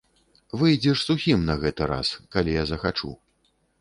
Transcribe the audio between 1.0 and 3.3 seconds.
сухім на гэты раз, калі я захачу.